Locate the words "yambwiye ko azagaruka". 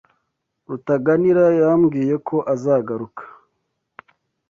1.61-3.23